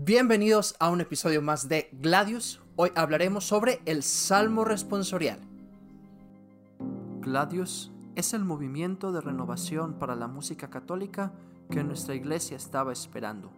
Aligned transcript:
Bienvenidos 0.00 0.76
a 0.78 0.90
un 0.90 1.00
episodio 1.00 1.42
más 1.42 1.68
de 1.68 1.88
Gladius. 1.90 2.60
Hoy 2.76 2.92
hablaremos 2.94 3.44
sobre 3.44 3.80
el 3.84 4.04
Salmo 4.04 4.64
responsorial. 4.64 5.40
Gladius 7.20 7.90
es 8.14 8.32
el 8.32 8.44
movimiento 8.44 9.10
de 9.10 9.20
renovación 9.20 9.94
para 9.94 10.14
la 10.14 10.28
música 10.28 10.70
católica 10.70 11.32
que 11.68 11.82
nuestra 11.82 12.14
iglesia 12.14 12.56
estaba 12.56 12.92
esperando. 12.92 13.50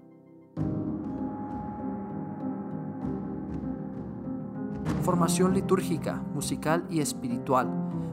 Formación 5.02 5.52
litúrgica, 5.52 6.22
musical 6.32 6.86
y 6.88 7.00
espiritual, 7.00 7.68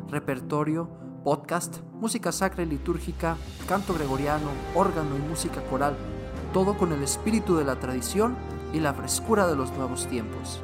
repertorio, 0.10 0.90
podcast, 1.24 1.78
música 1.94 2.34
sacra 2.34 2.64
y 2.64 2.66
litúrgica, 2.66 3.38
canto 3.70 3.94
gregoriano, 3.94 4.50
órgano 4.76 5.16
y 5.16 5.22
música 5.30 5.64
coral 5.70 5.96
todo 6.54 6.78
con 6.78 6.92
el 6.92 7.04
espíritu 7.04 7.56
de 7.56 7.66
la 7.66 7.80
tradición 7.80 8.36
y 8.74 8.80
la 8.80 8.94
frescura 8.94 9.48
de 9.48 9.56
los 9.56 9.72
nuevos 9.74 10.08
tiempos. 10.08 10.62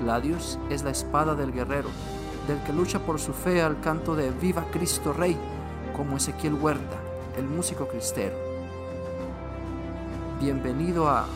Gladius 0.00 0.58
es 0.70 0.82
la 0.82 0.90
espada 0.90 1.34
del 1.34 1.52
guerrero, 1.52 1.88
del 2.48 2.62
que 2.64 2.72
lucha 2.72 2.98
por 3.00 3.20
su 3.20 3.32
fe 3.32 3.62
al 3.62 3.80
canto 3.80 4.14
de 4.16 4.30
Viva 4.30 4.64
Cristo 4.72 5.12
Rey, 5.12 5.36
como 5.96 6.16
Ezequiel 6.16 6.54
Huerta, 6.54 6.96
el 7.36 7.46
músico 7.46 7.86
cristero. 7.86 8.34
Bienvenido 10.40 11.08
a 11.08 11.26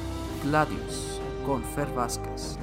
Gladius 0.43 1.21
con 1.47 1.63
Fer 1.63 1.93
Vázquez. 1.95 2.59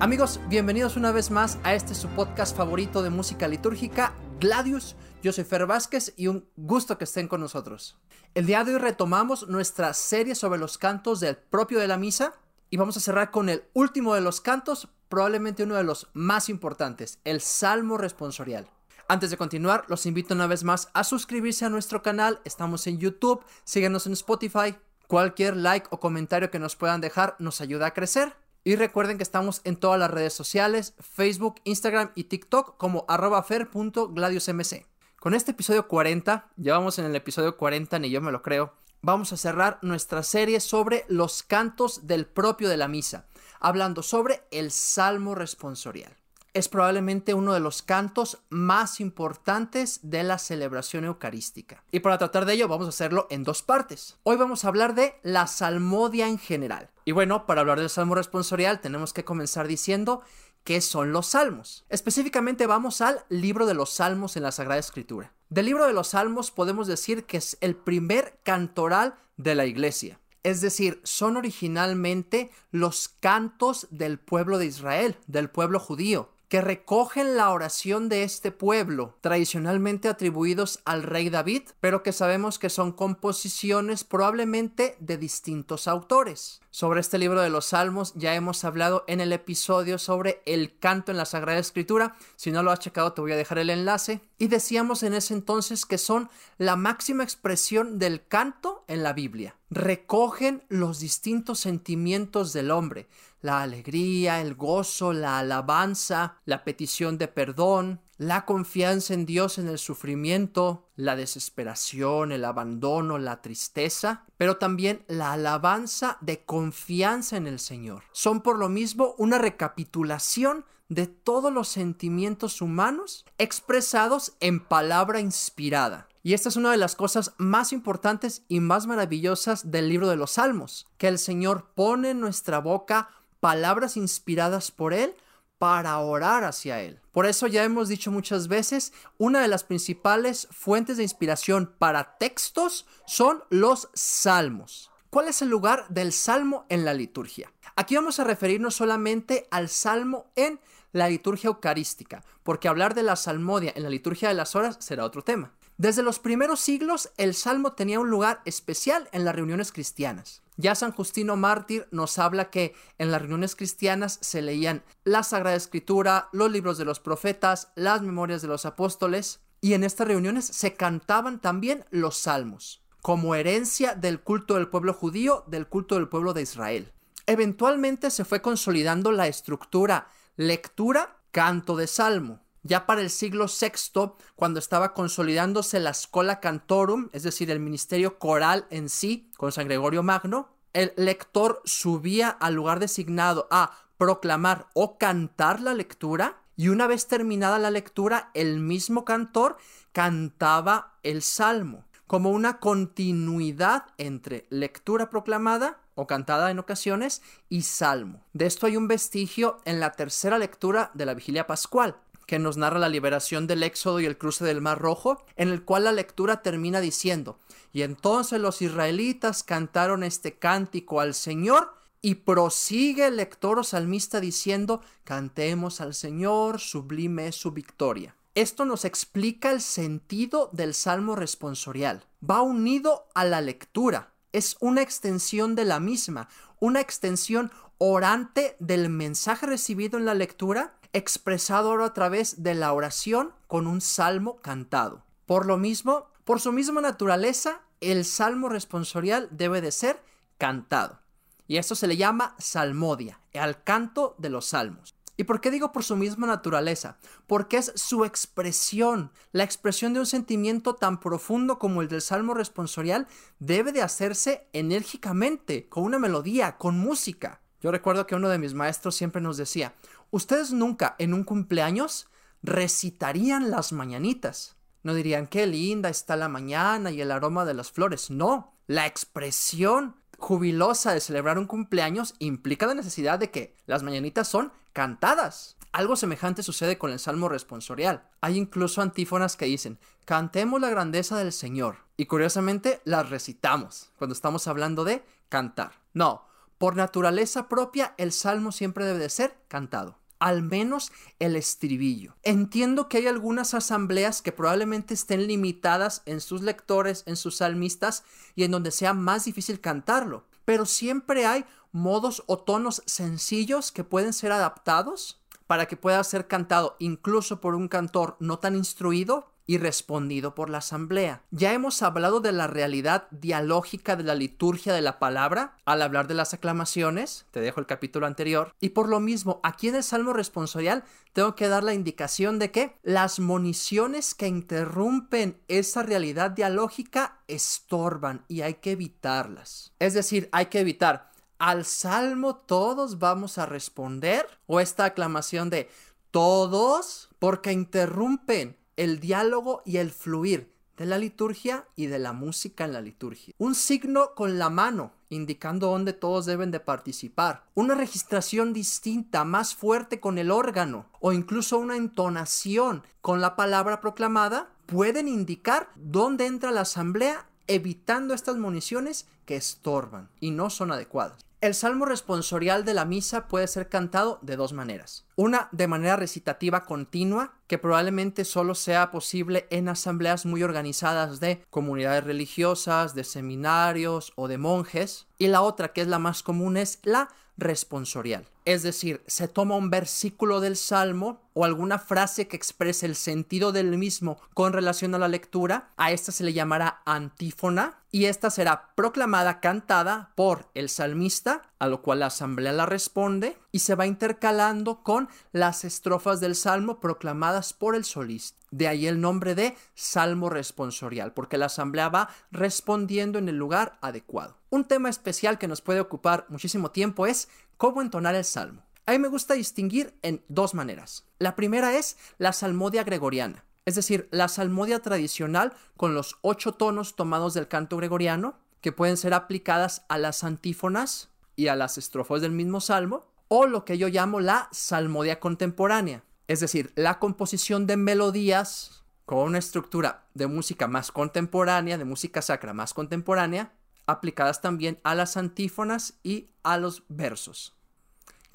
Amigos, 0.00 0.40
bienvenidos 0.48 0.96
una 0.96 1.12
vez 1.12 1.30
más 1.30 1.58
a 1.62 1.74
este 1.74 1.94
su 1.94 2.08
podcast 2.08 2.56
favorito 2.56 3.02
de 3.02 3.10
música 3.10 3.48
litúrgica, 3.48 4.12
Gladius. 4.40 4.96
Yo 5.22 5.32
soy 5.32 5.44
Fer 5.44 5.66
Vázquez 5.66 6.12
y 6.16 6.26
un 6.26 6.46
gusto 6.56 6.98
que 6.98 7.04
estén 7.04 7.28
con 7.28 7.40
nosotros. 7.40 7.98
El 8.34 8.46
día 8.46 8.64
de 8.64 8.74
hoy 8.74 8.78
retomamos 8.78 9.48
nuestra 9.48 9.94
serie 9.94 10.34
sobre 10.34 10.58
los 10.58 10.76
cantos 10.76 11.20
del 11.20 11.36
propio 11.36 11.78
de 11.78 11.88
la 11.88 11.96
misa 11.96 12.34
y 12.68 12.76
vamos 12.76 12.96
a 12.96 13.00
cerrar 13.00 13.30
con 13.30 13.48
el 13.48 13.64
último 13.72 14.14
de 14.14 14.20
los 14.20 14.40
cantos, 14.40 14.88
probablemente 15.08 15.62
uno 15.62 15.76
de 15.76 15.84
los 15.84 16.08
más 16.12 16.48
importantes, 16.48 17.20
el 17.24 17.40
Salmo 17.40 17.96
responsorial. 17.96 18.68
Antes 19.06 19.30
de 19.30 19.36
continuar, 19.36 19.84
los 19.88 20.06
invito 20.06 20.34
una 20.34 20.46
vez 20.46 20.64
más 20.64 20.88
a 20.94 21.04
suscribirse 21.04 21.64
a 21.64 21.70
nuestro 21.70 22.02
canal, 22.02 22.40
estamos 22.44 22.86
en 22.86 22.98
YouTube, 22.98 23.44
síguenos 23.64 24.06
en 24.06 24.14
Spotify, 24.14 24.76
cualquier 25.06 25.56
like 25.56 25.86
o 25.90 26.00
comentario 26.00 26.50
que 26.50 26.58
nos 26.58 26.76
puedan 26.76 27.00
dejar 27.00 27.36
nos 27.38 27.60
ayuda 27.60 27.86
a 27.86 27.94
crecer. 27.94 28.34
Y 28.66 28.76
recuerden 28.76 29.18
que 29.18 29.22
estamos 29.22 29.60
en 29.64 29.76
todas 29.76 30.00
las 30.00 30.10
redes 30.10 30.32
sociales, 30.32 30.94
Facebook, 30.98 31.56
Instagram 31.64 32.12
y 32.14 32.24
TikTok 32.24 32.78
como 32.78 33.04
fer.gladiusmc. 33.46 34.86
Con 35.20 35.34
este 35.34 35.50
episodio 35.50 35.86
40, 35.86 36.50
ya 36.56 36.72
vamos 36.72 36.98
en 36.98 37.04
el 37.04 37.14
episodio 37.14 37.58
40, 37.58 37.98
ni 37.98 38.08
yo 38.08 38.22
me 38.22 38.32
lo 38.32 38.40
creo, 38.40 38.72
vamos 39.02 39.34
a 39.34 39.36
cerrar 39.36 39.78
nuestra 39.82 40.22
serie 40.22 40.60
sobre 40.60 41.04
los 41.08 41.42
cantos 41.42 42.06
del 42.06 42.24
propio 42.24 42.70
de 42.70 42.78
la 42.78 42.88
misa, 42.88 43.26
hablando 43.60 44.02
sobre 44.02 44.44
el 44.50 44.70
Salmo 44.70 45.34
responsorial. 45.34 46.16
Es 46.54 46.68
probablemente 46.68 47.34
uno 47.34 47.52
de 47.52 47.58
los 47.58 47.82
cantos 47.82 48.38
más 48.48 49.00
importantes 49.00 49.98
de 50.04 50.22
la 50.22 50.38
celebración 50.38 51.04
eucarística. 51.04 51.82
Y 51.90 51.98
para 51.98 52.16
tratar 52.16 52.46
de 52.46 52.52
ello 52.52 52.68
vamos 52.68 52.86
a 52.86 52.90
hacerlo 52.90 53.26
en 53.28 53.42
dos 53.42 53.62
partes. 53.62 54.18
Hoy 54.22 54.36
vamos 54.36 54.64
a 54.64 54.68
hablar 54.68 54.94
de 54.94 55.16
la 55.24 55.48
salmodia 55.48 56.28
en 56.28 56.38
general. 56.38 56.90
Y 57.04 57.10
bueno, 57.10 57.44
para 57.46 57.62
hablar 57.62 57.80
del 57.80 57.90
Salmo 57.90 58.14
responsorial 58.14 58.80
tenemos 58.80 59.12
que 59.12 59.24
comenzar 59.24 59.66
diciendo 59.66 60.22
qué 60.62 60.80
son 60.80 61.10
los 61.10 61.26
salmos. 61.26 61.86
Específicamente 61.88 62.68
vamos 62.68 63.00
al 63.00 63.24
libro 63.28 63.66
de 63.66 63.74
los 63.74 63.90
salmos 63.90 64.36
en 64.36 64.44
la 64.44 64.52
Sagrada 64.52 64.78
Escritura. 64.78 65.32
Del 65.48 65.66
libro 65.66 65.88
de 65.88 65.92
los 65.92 66.10
salmos 66.10 66.52
podemos 66.52 66.86
decir 66.86 67.24
que 67.24 67.38
es 67.38 67.58
el 67.62 67.74
primer 67.74 68.38
cantoral 68.44 69.16
de 69.36 69.56
la 69.56 69.66
iglesia. 69.66 70.20
Es 70.44 70.60
decir, 70.60 71.00
son 71.02 71.36
originalmente 71.36 72.52
los 72.70 73.08
cantos 73.08 73.88
del 73.90 74.20
pueblo 74.20 74.58
de 74.58 74.66
Israel, 74.66 75.16
del 75.26 75.50
pueblo 75.50 75.80
judío 75.80 76.33
que 76.48 76.60
recogen 76.60 77.36
la 77.36 77.50
oración 77.50 78.08
de 78.08 78.22
este 78.22 78.52
pueblo, 78.52 79.16
tradicionalmente 79.20 80.08
atribuidos 80.08 80.80
al 80.84 81.02
rey 81.02 81.30
David, 81.30 81.62
pero 81.80 82.02
que 82.02 82.12
sabemos 82.12 82.58
que 82.58 82.70
son 82.70 82.92
composiciones 82.92 84.04
probablemente 84.04 84.96
de 85.00 85.16
distintos 85.16 85.88
autores. 85.88 86.60
Sobre 86.74 86.98
este 86.98 87.18
libro 87.18 87.40
de 87.40 87.50
los 87.50 87.66
Salmos 87.66 88.14
ya 88.16 88.34
hemos 88.34 88.64
hablado 88.64 89.04
en 89.06 89.20
el 89.20 89.32
episodio 89.32 89.96
sobre 89.96 90.42
el 90.44 90.76
canto 90.76 91.12
en 91.12 91.18
la 91.18 91.24
Sagrada 91.24 91.60
Escritura. 91.60 92.16
Si 92.34 92.50
no 92.50 92.64
lo 92.64 92.72
has 92.72 92.80
checado 92.80 93.12
te 93.12 93.20
voy 93.20 93.30
a 93.30 93.36
dejar 93.36 93.58
el 93.58 93.70
enlace. 93.70 94.22
Y 94.38 94.48
decíamos 94.48 95.04
en 95.04 95.14
ese 95.14 95.34
entonces 95.34 95.86
que 95.86 95.98
son 95.98 96.28
la 96.58 96.74
máxima 96.74 97.22
expresión 97.22 98.00
del 98.00 98.26
canto 98.26 98.84
en 98.88 99.04
la 99.04 99.12
Biblia. 99.12 99.54
Recogen 99.70 100.64
los 100.68 100.98
distintos 100.98 101.60
sentimientos 101.60 102.52
del 102.52 102.72
hombre, 102.72 103.06
la 103.40 103.62
alegría, 103.62 104.40
el 104.40 104.56
gozo, 104.56 105.12
la 105.12 105.38
alabanza, 105.38 106.38
la 106.44 106.64
petición 106.64 107.18
de 107.18 107.28
perdón, 107.28 108.00
la 108.16 108.44
confianza 108.44 109.14
en 109.14 109.26
Dios 109.26 109.58
en 109.58 109.68
el 109.68 109.78
sufrimiento, 109.78 110.88
la 110.96 111.16
desesperación, 111.16 112.32
el 112.32 112.44
abandono, 112.44 113.18
la 113.18 113.42
tristeza, 113.42 114.24
pero 114.36 114.56
también 114.56 115.04
la 115.08 115.32
alabanza 115.32 116.18
de 116.20 116.44
confianza 116.44 117.36
en 117.36 117.46
el 117.46 117.58
Señor. 117.58 118.04
Son 118.12 118.40
por 118.40 118.58
lo 118.58 118.68
mismo 118.68 119.14
una 119.18 119.38
recapitulación 119.38 120.64
de 120.88 121.06
todos 121.06 121.52
los 121.52 121.68
sentimientos 121.68 122.60
humanos 122.60 123.24
expresados 123.38 124.34
en 124.40 124.60
palabra 124.60 125.20
inspirada. 125.20 126.08
Y 126.22 126.34
esta 126.34 126.48
es 126.48 126.56
una 126.56 126.70
de 126.70 126.76
las 126.78 126.96
cosas 126.96 127.34
más 127.36 127.72
importantes 127.72 128.44
y 128.48 128.60
más 128.60 128.86
maravillosas 128.86 129.70
del 129.70 129.88
libro 129.88 130.08
de 130.08 130.16
los 130.16 130.32
Salmos, 130.32 130.86
que 130.96 131.08
el 131.08 131.18
Señor 131.18 131.70
pone 131.74 132.10
en 132.10 132.20
nuestra 132.20 132.60
boca 132.60 133.10
palabras 133.40 133.96
inspiradas 133.98 134.70
por 134.70 134.94
Él 134.94 135.14
para 135.58 135.98
orar 135.98 136.44
hacia 136.44 136.80
Él. 136.80 137.00
Por 137.12 137.26
eso 137.26 137.46
ya 137.46 137.64
hemos 137.64 137.88
dicho 137.88 138.10
muchas 138.10 138.48
veces, 138.48 138.92
una 139.18 139.40
de 139.40 139.48
las 139.48 139.64
principales 139.64 140.48
fuentes 140.50 140.96
de 140.96 141.02
inspiración 141.04 141.74
para 141.78 142.16
textos 142.18 142.86
son 143.06 143.44
los 143.50 143.88
salmos. 143.94 144.90
¿Cuál 145.10 145.28
es 145.28 145.42
el 145.42 145.48
lugar 145.48 145.86
del 145.90 146.12
salmo 146.12 146.66
en 146.68 146.84
la 146.84 146.92
liturgia? 146.92 147.52
Aquí 147.76 147.94
vamos 147.94 148.18
a 148.18 148.24
referirnos 148.24 148.74
solamente 148.74 149.46
al 149.50 149.68
salmo 149.68 150.26
en 150.34 150.60
la 150.92 151.08
liturgia 151.08 151.48
eucarística, 151.48 152.24
porque 152.42 152.68
hablar 152.68 152.94
de 152.94 153.02
la 153.02 153.16
salmodia 153.16 153.72
en 153.76 153.82
la 153.82 153.90
liturgia 153.90 154.28
de 154.28 154.34
las 154.34 154.56
horas 154.56 154.76
será 154.80 155.04
otro 155.04 155.22
tema. 155.22 155.52
Desde 155.76 156.02
los 156.02 156.18
primeros 156.18 156.60
siglos, 156.60 157.10
el 157.16 157.34
salmo 157.34 157.72
tenía 157.72 158.00
un 158.00 158.08
lugar 158.08 158.40
especial 158.44 159.08
en 159.12 159.24
las 159.24 159.34
reuniones 159.34 159.72
cristianas. 159.72 160.42
Ya 160.56 160.76
San 160.76 160.92
Justino 160.92 161.36
Mártir 161.36 161.88
nos 161.90 162.18
habla 162.18 162.50
que 162.50 162.74
en 162.98 163.10
las 163.10 163.20
reuniones 163.20 163.56
cristianas 163.56 164.18
se 164.20 164.40
leían 164.40 164.84
la 165.02 165.24
Sagrada 165.24 165.56
Escritura, 165.56 166.28
los 166.32 166.52
libros 166.52 166.78
de 166.78 166.84
los 166.84 167.00
profetas, 167.00 167.72
las 167.74 168.02
memorias 168.02 168.40
de 168.40 168.48
los 168.48 168.66
apóstoles, 168.66 169.40
y 169.60 169.72
en 169.72 169.82
estas 169.82 170.06
reuniones 170.06 170.44
se 170.44 170.74
cantaban 170.74 171.40
también 171.40 171.84
los 171.90 172.18
salmos, 172.18 172.84
como 173.02 173.34
herencia 173.34 173.94
del 173.94 174.20
culto 174.20 174.54
del 174.54 174.68
pueblo 174.68 174.94
judío, 174.94 175.42
del 175.48 175.66
culto 175.66 175.96
del 175.96 176.08
pueblo 176.08 176.34
de 176.34 176.42
Israel. 176.42 176.92
Eventualmente 177.26 178.10
se 178.10 178.24
fue 178.24 178.42
consolidando 178.42 179.10
la 179.10 179.26
estructura 179.26 180.08
lectura, 180.36 181.20
canto 181.30 181.76
de 181.76 181.86
salmo. 181.86 182.43
Ya 182.66 182.86
para 182.86 183.02
el 183.02 183.10
siglo 183.10 183.44
VI, 183.44 184.12
cuando 184.36 184.58
estaba 184.58 184.94
consolidándose 184.94 185.80
la 185.80 185.92
Schola 185.92 186.40
Cantorum, 186.40 187.10
es 187.12 187.22
decir, 187.22 187.50
el 187.50 187.60
ministerio 187.60 188.18
coral 188.18 188.66
en 188.70 188.88
sí, 188.88 189.30
con 189.36 189.52
San 189.52 189.66
Gregorio 189.66 190.02
Magno, 190.02 190.48
el 190.72 190.94
lector 190.96 191.60
subía 191.66 192.30
al 192.30 192.54
lugar 192.54 192.80
designado 192.80 193.48
a 193.50 193.72
proclamar 193.98 194.68
o 194.72 194.96
cantar 194.96 195.60
la 195.60 195.74
lectura 195.74 196.38
y 196.56 196.68
una 196.68 196.86
vez 196.86 197.06
terminada 197.06 197.58
la 197.58 197.70
lectura, 197.70 198.30
el 198.32 198.60
mismo 198.60 199.04
cantor 199.04 199.58
cantaba 199.92 200.94
el 201.02 201.20
salmo, 201.20 201.84
como 202.06 202.30
una 202.30 202.60
continuidad 202.60 203.84
entre 203.98 204.46
lectura 204.48 205.10
proclamada 205.10 205.80
o 205.96 206.06
cantada 206.06 206.50
en 206.50 206.58
ocasiones 206.58 207.20
y 207.50 207.62
salmo. 207.62 208.24
De 208.32 208.46
esto 208.46 208.66
hay 208.66 208.78
un 208.78 208.88
vestigio 208.88 209.58
en 209.66 209.80
la 209.80 209.92
tercera 209.92 210.38
lectura 210.38 210.90
de 210.94 211.04
la 211.04 211.12
vigilia 211.12 211.46
pascual, 211.46 211.96
que 212.26 212.38
nos 212.38 212.56
narra 212.56 212.78
la 212.78 212.88
liberación 212.88 213.46
del 213.46 213.62
Éxodo 213.62 214.00
y 214.00 214.06
el 214.06 214.18
cruce 214.18 214.44
del 214.44 214.60
Mar 214.60 214.78
Rojo, 214.78 215.24
en 215.36 215.48
el 215.48 215.64
cual 215.64 215.84
la 215.84 215.92
lectura 215.92 216.42
termina 216.42 216.80
diciendo, 216.80 217.38
y 217.72 217.82
entonces 217.82 218.40
los 218.40 218.62
israelitas 218.62 219.42
cantaron 219.42 220.02
este 220.02 220.38
cántico 220.38 221.00
al 221.00 221.14
Señor, 221.14 221.74
y 222.04 222.16
prosigue 222.16 223.06
el 223.06 223.16
lector 223.16 223.58
o 223.58 223.64
salmista 223.64 224.20
diciendo, 224.20 224.82
cantemos 225.04 225.80
al 225.80 225.94
Señor, 225.94 226.60
sublime 226.60 227.28
es 227.28 227.36
su 227.36 227.52
victoria. 227.52 228.14
Esto 228.34 228.66
nos 228.66 228.84
explica 228.84 229.50
el 229.50 229.62
sentido 229.62 230.50
del 230.52 230.74
salmo 230.74 231.16
responsorial. 231.16 232.04
Va 232.28 232.42
unido 232.42 233.06
a 233.14 233.24
la 233.24 233.40
lectura, 233.40 234.12
es 234.32 234.58
una 234.60 234.82
extensión 234.82 235.54
de 235.54 235.64
la 235.64 235.80
misma, 235.80 236.28
una 236.60 236.80
extensión 236.80 237.50
orante 237.78 238.56
del 238.58 238.90
mensaje 238.90 239.46
recibido 239.46 239.98
en 239.98 240.04
la 240.04 240.14
lectura 240.14 240.74
expresado 240.94 241.70
ahora 241.70 241.86
a 241.86 241.92
través 241.92 242.42
de 242.42 242.54
la 242.54 242.72
oración 242.72 243.34
con 243.46 243.66
un 243.66 243.82
salmo 243.82 244.40
cantado. 244.40 245.04
Por 245.26 245.44
lo 245.44 245.58
mismo, 245.58 246.06
por 246.24 246.40
su 246.40 246.52
misma 246.52 246.80
naturaleza, 246.80 247.60
el 247.80 248.06
salmo 248.06 248.48
responsorial 248.48 249.28
debe 249.30 249.60
de 249.60 249.72
ser 249.72 250.02
cantado. 250.38 251.00
Y 251.46 251.58
esto 251.58 251.74
se 251.74 251.86
le 251.86 251.98
llama 251.98 252.34
salmodia, 252.38 253.20
al 253.34 253.62
canto 253.62 254.14
de 254.18 254.30
los 254.30 254.46
salmos. 254.46 254.94
¿Y 255.16 255.24
por 255.24 255.40
qué 255.40 255.50
digo 255.50 255.72
por 255.72 255.84
su 255.84 255.96
misma 255.96 256.26
naturaleza? 256.26 256.96
Porque 257.26 257.58
es 257.58 257.72
su 257.76 258.04
expresión. 258.04 259.12
La 259.32 259.44
expresión 259.44 259.94
de 259.94 260.00
un 260.00 260.06
sentimiento 260.06 260.74
tan 260.74 260.98
profundo 260.98 261.58
como 261.58 261.82
el 261.82 261.88
del 261.88 262.02
salmo 262.02 262.34
responsorial 262.34 263.06
debe 263.38 263.72
de 263.72 263.82
hacerse 263.82 264.48
enérgicamente, 264.52 265.68
con 265.68 265.84
una 265.84 265.98
melodía, 265.98 266.56
con 266.56 266.78
música. 266.78 267.40
Yo 267.64 267.70
recuerdo 267.70 268.06
que 268.06 268.14
uno 268.14 268.28
de 268.28 268.36
mis 268.36 268.52
maestros 268.52 268.94
siempre 268.94 269.22
nos 269.22 269.38
decía, 269.38 269.72
ustedes 270.10 270.52
nunca 270.52 270.96
en 270.98 271.14
un 271.14 271.24
cumpleaños 271.24 272.08
recitarían 272.42 273.50
las 273.50 273.72
mañanitas. 273.72 274.56
No 274.82 274.92
dirían 274.92 275.26
qué 275.26 275.46
linda 275.46 275.88
está 275.88 276.14
la 276.14 276.28
mañana 276.28 276.90
y 276.90 277.00
el 277.00 277.10
aroma 277.10 277.46
de 277.46 277.54
las 277.54 277.72
flores. 277.72 278.10
No, 278.10 278.52
la 278.66 278.86
expresión 278.86 279.96
jubilosa 280.18 280.92
de 280.92 281.00
celebrar 281.00 281.38
un 281.38 281.46
cumpleaños 281.46 282.16
implica 282.18 282.66
la 282.66 282.74
necesidad 282.74 283.18
de 283.18 283.30
que 283.30 283.56
las 283.64 283.82
mañanitas 283.82 284.28
son 284.28 284.52
cantadas. 284.74 285.56
Algo 285.72 285.96
semejante 285.96 286.42
sucede 286.42 286.76
con 286.76 286.92
el 286.92 286.98
Salmo 286.98 287.30
responsorial. 287.30 288.06
Hay 288.20 288.36
incluso 288.36 288.82
antífonas 288.82 289.36
que 289.36 289.46
dicen, 289.46 289.78
cantemos 290.04 290.60
la 290.60 290.68
grandeza 290.68 291.16
del 291.16 291.32
Señor. 291.32 291.76
Y 291.96 292.04
curiosamente 292.04 292.82
las 292.84 293.08
recitamos 293.08 293.90
cuando 293.96 294.12
estamos 294.12 294.48
hablando 294.48 294.84
de 294.84 295.02
cantar. 295.30 295.80
No, 295.94 296.26
por 296.58 296.76
naturaleza 296.76 297.48
propia 297.48 297.94
el 297.98 298.12
Salmo 298.12 298.52
siempre 298.52 298.84
debe 298.84 298.98
de 298.98 299.10
ser 299.10 299.36
cantado 299.48 299.98
al 300.24 300.42
menos 300.42 300.90
el 301.18 301.36
estribillo. 301.36 302.16
Entiendo 302.22 302.88
que 302.88 302.96
hay 302.96 303.08
algunas 303.08 303.52
asambleas 303.52 304.22
que 304.22 304.32
probablemente 304.32 304.94
estén 304.94 305.26
limitadas 305.26 306.00
en 306.06 306.22
sus 306.22 306.40
lectores, 306.40 307.02
en 307.04 307.16
sus 307.16 307.36
salmistas 307.36 308.04
y 308.34 308.44
en 308.44 308.50
donde 308.50 308.70
sea 308.70 308.94
más 308.94 309.26
difícil 309.26 309.60
cantarlo, 309.60 310.24
pero 310.46 310.64
siempre 310.64 311.26
hay 311.26 311.44
modos 311.72 312.22
o 312.26 312.38
tonos 312.38 312.82
sencillos 312.86 313.70
que 313.70 313.84
pueden 313.84 314.14
ser 314.14 314.32
adaptados 314.32 315.20
para 315.46 315.66
que 315.66 315.76
pueda 315.76 316.02
ser 316.04 316.26
cantado 316.26 316.76
incluso 316.78 317.42
por 317.42 317.54
un 317.54 317.68
cantor 317.68 318.16
no 318.18 318.38
tan 318.38 318.56
instruido 318.56 319.33
y 319.46 319.58
respondido 319.58 320.34
por 320.34 320.50
la 320.50 320.58
asamblea. 320.58 321.22
Ya 321.30 321.52
hemos 321.52 321.82
hablado 321.82 322.20
de 322.20 322.32
la 322.32 322.46
realidad 322.46 323.08
dialógica 323.10 323.96
de 323.96 324.04
la 324.04 324.14
liturgia 324.14 324.72
de 324.72 324.80
la 324.80 324.98
palabra 324.98 325.56
al 325.64 325.82
hablar 325.82 326.06
de 326.06 326.14
las 326.14 326.34
aclamaciones, 326.34 327.26
te 327.30 327.40
dejo 327.40 327.60
el 327.60 327.66
capítulo 327.66 328.06
anterior, 328.06 328.54
y 328.60 328.70
por 328.70 328.88
lo 328.88 329.00
mismo, 329.00 329.40
aquí 329.42 329.68
en 329.68 329.76
el 329.76 329.82
Salmo 329.82 330.12
responsorial 330.12 330.84
tengo 331.12 331.34
que 331.34 331.48
dar 331.48 331.62
la 331.62 331.74
indicación 331.74 332.38
de 332.38 332.50
que 332.50 332.76
las 332.82 333.20
municiones 333.20 334.14
que 334.14 334.28
interrumpen 334.28 335.38
esa 335.48 335.82
realidad 335.82 336.30
dialógica 336.30 337.18
estorban 337.28 338.24
y 338.28 338.40
hay 338.40 338.54
que 338.54 338.72
evitarlas. 338.72 339.72
Es 339.78 339.94
decir, 339.94 340.28
hay 340.32 340.46
que 340.46 340.60
evitar 340.60 341.14
al 341.38 341.64
salmo 341.64 342.36
todos 342.36 342.98
vamos 342.98 343.38
a 343.38 343.46
responder 343.46 344.26
o 344.46 344.60
esta 344.60 344.84
aclamación 344.86 345.50
de 345.50 345.68
todos 346.10 347.10
porque 347.18 347.52
interrumpen 347.52 348.56
el 348.76 349.00
diálogo 349.00 349.62
y 349.64 349.78
el 349.78 349.90
fluir 349.90 350.52
de 350.76 350.86
la 350.86 350.98
liturgia 350.98 351.66
y 351.76 351.86
de 351.86 351.98
la 351.98 352.12
música 352.12 352.64
en 352.64 352.72
la 352.72 352.80
liturgia. 352.80 353.34
Un 353.38 353.54
signo 353.54 354.14
con 354.14 354.38
la 354.38 354.50
mano 354.50 354.92
indicando 355.08 355.68
dónde 355.68 355.92
todos 355.92 356.26
deben 356.26 356.50
de 356.50 356.60
participar. 356.60 357.44
Una 357.54 357.74
registración 357.74 358.52
distinta, 358.52 359.24
más 359.24 359.54
fuerte 359.54 360.00
con 360.00 360.18
el 360.18 360.30
órgano 360.30 360.86
o 361.00 361.12
incluso 361.12 361.58
una 361.58 361.76
entonación 361.76 362.82
con 363.00 363.20
la 363.20 363.36
palabra 363.36 363.80
proclamada 363.80 364.50
pueden 364.66 365.08
indicar 365.08 365.70
dónde 365.76 366.26
entra 366.26 366.50
la 366.50 366.62
asamblea 366.62 367.26
evitando 367.46 368.14
estas 368.14 368.36
municiones 368.36 369.06
que 369.26 369.36
estorban 369.36 370.08
y 370.20 370.30
no 370.30 370.50
son 370.50 370.72
adecuadas. 370.72 371.24
El 371.44 371.54
salmo 371.54 371.84
responsorial 371.84 372.64
de 372.64 372.72
la 372.72 372.86
misa 372.86 373.28
puede 373.28 373.46
ser 373.48 373.68
cantado 373.68 374.18
de 374.22 374.34
dos 374.36 374.54
maneras. 374.54 375.04
Una 375.14 375.50
de 375.52 375.68
manera 375.68 375.94
recitativa 375.94 376.64
continua, 376.64 377.34
que 377.48 377.58
probablemente 377.58 378.24
solo 378.24 378.54
sea 378.54 378.90
posible 378.90 379.46
en 379.50 379.68
asambleas 379.68 380.24
muy 380.24 380.42
organizadas 380.42 381.20
de 381.20 381.44
comunidades 381.50 382.04
religiosas, 382.04 382.94
de 382.94 383.04
seminarios 383.04 384.14
o 384.16 384.26
de 384.26 384.38
monjes. 384.38 385.06
Y 385.18 385.26
la 385.26 385.42
otra, 385.42 385.74
que 385.74 385.82
es 385.82 385.86
la 385.86 385.98
más 385.98 386.22
común, 386.22 386.56
es 386.56 386.78
la 386.82 387.10
responsorial. 387.36 388.26
Es 388.46 388.62
decir, 388.62 389.02
se 389.06 389.28
toma 389.28 389.56
un 389.56 389.68
versículo 389.68 390.40
del 390.40 390.56
Salmo 390.56 391.20
o 391.34 391.44
alguna 391.44 391.78
frase 391.78 392.26
que 392.28 392.36
exprese 392.36 392.86
el 392.86 392.94
sentido 392.94 393.52
del 393.52 393.76
mismo 393.76 394.18
con 394.32 394.52
relación 394.52 394.94
a 394.94 394.98
la 394.98 395.08
lectura, 395.08 395.72
a 395.76 395.90
esta 395.92 396.12
se 396.12 396.24
le 396.24 396.32
llamará 396.32 396.80
antífona 396.86 397.82
y 397.90 398.06
esta 398.06 398.30
será 398.30 398.72
proclamada, 398.74 399.40
cantada 399.40 400.12
por 400.14 400.50
el 400.54 400.68
salmista, 400.68 401.42
a 401.58 401.68
lo 401.68 401.82
cual 401.82 402.00
la 402.00 402.06
asamblea 402.06 402.52
la 402.52 402.66
responde 402.66 403.36
y 403.52 403.60
se 403.60 403.74
va 403.74 403.86
intercalando 403.86 404.82
con 404.82 405.08
las 405.32 405.64
estrofas 405.64 406.20
del 406.20 406.34
salmo 406.34 406.80
proclamadas 406.80 407.52
por 407.52 407.76
el 407.76 407.84
solista. 407.84 408.38
De 408.50 408.68
ahí 408.68 408.86
el 408.86 409.00
nombre 409.00 409.34
de 409.34 409.56
salmo 409.74 410.30
responsorial, 410.30 411.12
porque 411.12 411.38
la 411.38 411.46
asamblea 411.46 411.88
va 411.88 412.08
respondiendo 412.30 413.18
en 413.18 413.28
el 413.28 413.36
lugar 413.36 413.78
adecuado. 413.80 414.38
Un 414.50 414.64
tema 414.64 414.88
especial 414.88 415.38
que 415.38 415.48
nos 415.48 415.60
puede 415.60 415.80
ocupar 415.80 416.26
muchísimo 416.28 416.70
tiempo 416.70 417.06
es 417.06 417.28
cómo 417.56 417.82
entonar 417.82 418.14
el 418.14 418.24
salmo. 418.24 418.62
A 418.86 418.92
mí 418.92 418.98
me 418.98 419.08
gusta 419.08 419.32
distinguir 419.32 419.98
en 420.02 420.22
dos 420.28 420.52
maneras. 420.52 421.06
La 421.18 421.36
primera 421.36 421.74
es 421.74 421.96
la 422.18 422.34
salmodia 422.34 422.84
gregoriana, 422.84 423.46
es 423.64 423.76
decir, 423.76 424.08
la 424.10 424.28
salmodia 424.28 424.82
tradicional 424.82 425.54
con 425.78 425.94
los 425.94 426.18
ocho 426.20 426.52
tonos 426.52 426.94
tomados 426.94 427.32
del 427.32 427.48
canto 427.48 427.78
gregoriano, 427.78 428.38
que 428.60 428.72
pueden 428.72 428.98
ser 428.98 429.14
aplicadas 429.14 429.86
a 429.88 429.96
las 429.96 430.22
antífonas 430.22 431.08
y 431.34 431.48
a 431.48 431.56
las 431.56 431.78
estrofas 431.78 432.20
del 432.20 432.32
mismo 432.32 432.60
salmo, 432.60 433.06
o 433.28 433.46
lo 433.46 433.64
que 433.64 433.78
yo 433.78 433.88
llamo 433.88 434.20
la 434.20 434.48
salmodia 434.52 435.18
contemporánea, 435.18 436.04
es 436.28 436.40
decir, 436.40 436.72
la 436.76 436.98
composición 436.98 437.66
de 437.66 437.78
melodías 437.78 438.84
con 439.06 439.20
una 439.20 439.38
estructura 439.38 440.06
de 440.12 440.26
música 440.26 440.68
más 440.68 440.92
contemporánea, 440.92 441.78
de 441.78 441.84
música 441.86 442.20
sacra 442.20 442.52
más 442.52 442.74
contemporánea, 442.74 443.52
aplicadas 443.86 444.42
también 444.42 444.78
a 444.84 444.94
las 444.94 445.16
antífonas 445.16 445.94
y 446.02 446.28
a 446.42 446.58
los 446.58 446.82
versos. 446.88 447.54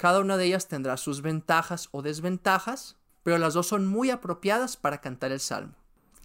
Cada 0.00 0.20
una 0.20 0.38
de 0.38 0.46
ellas 0.46 0.66
tendrá 0.66 0.96
sus 0.96 1.20
ventajas 1.20 1.90
o 1.92 2.00
desventajas, 2.00 2.96
pero 3.22 3.36
las 3.36 3.52
dos 3.52 3.66
son 3.66 3.86
muy 3.86 4.08
apropiadas 4.08 4.78
para 4.78 5.02
cantar 5.02 5.30
el 5.30 5.40
salmo. 5.40 5.74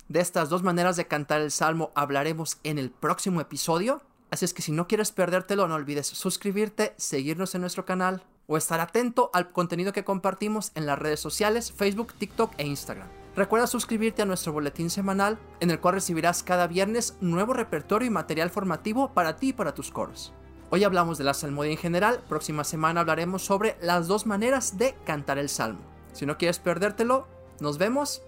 De 0.08 0.22
estas 0.22 0.48
dos 0.48 0.64
maneras 0.64 0.96
de 0.96 1.08
cantar 1.08 1.42
el 1.42 1.52
salmo 1.52 1.92
hablaremos 1.94 2.58
en 2.64 2.80
el 2.80 2.90
próximo 2.90 3.42
episodio, 3.42 4.02
así 4.32 4.46
es 4.46 4.54
que 4.54 4.62
si 4.62 4.72
no 4.72 4.88
quieres 4.88 5.12
perdértelo 5.12 5.68
no 5.68 5.76
olvides 5.76 6.08
suscribirte, 6.08 6.94
seguirnos 6.96 7.54
en 7.54 7.60
nuestro 7.60 7.84
canal 7.84 8.24
o 8.48 8.56
estar 8.56 8.80
atento 8.80 9.30
al 9.34 9.52
contenido 9.52 9.92
que 9.92 10.06
compartimos 10.06 10.72
en 10.76 10.86
las 10.86 10.98
redes 10.98 11.20
sociales 11.20 11.74
Facebook, 11.74 12.14
TikTok 12.14 12.54
e 12.58 12.66
Instagram. 12.66 13.10
Recuerda 13.36 13.68
suscribirte 13.68 14.22
a 14.22 14.26
nuestro 14.26 14.54
boletín 14.54 14.90
semanal 14.90 15.38
en 15.60 15.70
el 15.70 15.82
cual 15.82 15.96
recibirás 15.96 16.44
cada 16.44 16.68
viernes 16.68 17.18
nuevo 17.20 17.52
repertorio 17.52 18.08
y 18.08 18.10
material 18.10 18.52
formativo 18.52 19.14
para 19.14 19.36
ti 19.36 19.50
y 19.50 19.54
para 19.54 19.74
tus 19.74 19.92
coros. 19.92 20.32
Hoy 20.72 20.84
hablamos 20.84 21.18
de 21.18 21.24
la 21.24 21.36
salmodia 21.36 21.72
en 21.72 21.78
general, 21.78 22.24
próxima 22.28 22.64
semana 22.64 23.02
hablaremos 23.02 23.44
sobre 23.44 23.78
las 23.82 24.08
dos 24.08 24.26
maneras 24.26 24.78
de 24.78 24.96
cantar 25.06 25.38
el 25.38 25.48
salmo. 25.48 25.82
Si 26.12 26.26
no 26.26 26.38
quieres 26.38 26.58
perdértelo, 26.58 27.28
nos 27.60 27.78
vemos 27.78 28.24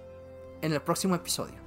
en 0.61 0.71
el 0.71 0.81
próximo 0.81 1.15
episodio. 1.15 1.66